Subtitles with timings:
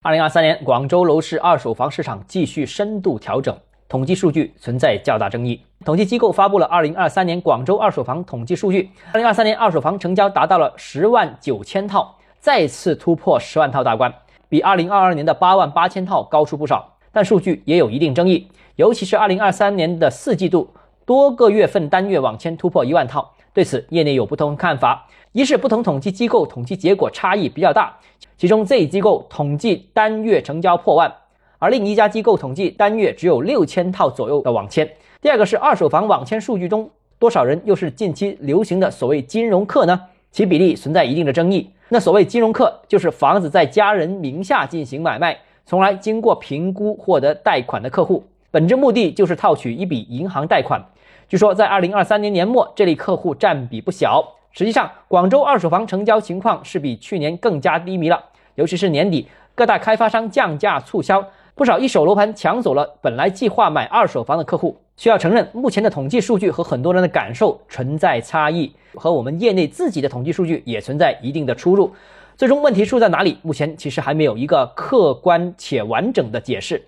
[0.00, 3.58] 二零二三年，广州楼市二手房市场继续深度调整，
[3.88, 5.60] 统计数据存在较大争议。
[5.84, 14.14] 统计机构发布了二零二三年广州二手房统计数据，二零二三年二手房成交达到了十万九千套，再次突破十万套大关，
[14.48, 16.94] 比二零二二年的八万八千套高出不少。
[17.10, 20.72] 但数据也有一定争议，尤其是二零二三年的四季度，
[21.04, 23.34] 多个月份单月网签突破一万套。
[23.58, 25.04] 对此，业内有不同看法。
[25.32, 27.92] 一是不同统计机构统计结果差异比较大，
[28.36, 31.12] 其中这一机构统计单月成交破万，
[31.58, 34.88] 而另一家机构统计单月只有六千套左右的网签。
[35.20, 40.00] 第二个是二手房网签数据中，多少人又是近期流行的所谓金融客呢？
[40.30, 41.68] 其比例存在一定的争议。
[41.88, 50.80] 那所谓金融客，就是房子在家人名下进行买卖，从而经过评估获得贷款的客户，本质目的就是套取一笔银行贷款。
[51.28, 54.26] 据说在二零二三年年末，这类客户占比不小。
[54.50, 58.18] 实际上，广州二手房成交情况是比去年更加低迷了，
[58.54, 61.22] 尤其是年底各大开发商降价促销，
[61.54, 64.74] 不少一手楼盘抢走了本来计划买二手房的客户。
[64.96, 71.92] 需要承认，目前的统计数据和很多人的感受存在差异，和我们业内自己的统计数据也存在一定的出入。
[72.38, 73.36] 最终问题出在哪里？
[73.42, 76.82] 目前其实还没有一个客观且完整的解释。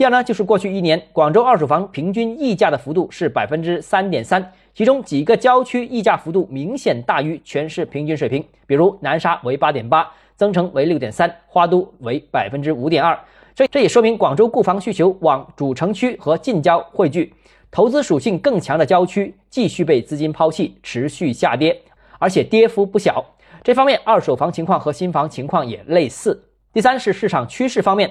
[0.00, 4.42] 第二呢，就是过去一年广州二手房平均溢价的幅度是百分之三点三。
[4.72, 13.14] 其中几个郊区溢价幅度明显大于全市平均水平，比如南沙为八点八，增城为六点三，花都为百分之五点二。
[13.54, 17.34] 这这也说明广州购房需求往主城区和近郊汇聚，
[17.70, 21.78] 投资属性更强的郊区继续被资金抛弃，持续下跌，
[22.18, 23.22] 而且跌幅不小。
[23.62, 26.42] 这方面二手房情况和新房情况也类似。
[26.72, 28.10] 第三是市场趋势方面。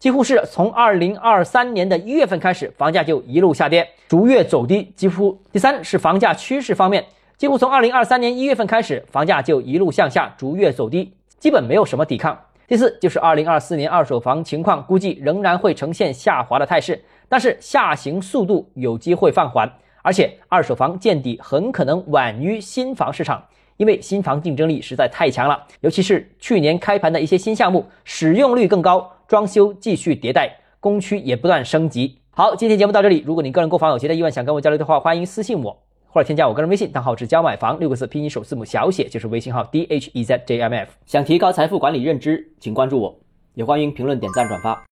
[0.00, 4.82] 几乎是从二零二三年的一月份开始，房价就一路下跌，逐月走低。
[4.96, 7.04] 几乎第三是房价趋势方面，
[7.36, 12.38] 几乎从二零二三年一月份开始，房价就一路向下，逐月走低，基本没有什么抵抗。
[12.66, 19.70] 第四就是二零二四年二手房情况，估计仍然会呈现下滑的态势，但是下行速度有机会放缓，
[20.02, 23.44] 而且二手房见底很可能晚于新房市场，
[23.80, 29.10] 因为新房竞争力实在太强了，尤其是去年开盘的一些新项目，使用率更高。
[29.26, 32.18] 装修继续迭代，工区也不断升级。
[32.30, 33.24] 好，今天节目到这里。
[33.24, 35.74] 如果你个人购房有其他疑问，想跟我交流的话，欢迎私信我
[36.08, 40.90] 或者添加我个人微信，账号是教买房六个字拼音首字母小写，就是微信号 d h e z j m f。
[41.06, 43.18] 想提高财富管理认知，请关注我，
[43.54, 44.84] 也欢迎评论、点赞、转发。